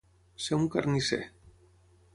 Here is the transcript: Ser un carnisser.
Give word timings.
Ser 0.45 0.57
un 0.61 0.65
carnisser. 0.77 1.21